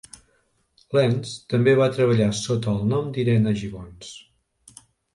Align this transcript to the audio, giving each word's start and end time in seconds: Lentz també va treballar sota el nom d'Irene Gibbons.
Lentz 0.97 1.35
també 1.55 1.77
va 1.81 1.91
treballar 1.99 2.31
sota 2.41 2.75
el 2.75 2.83
nom 2.95 3.15
d'Irene 3.19 3.57
Gibbons. 3.63 4.15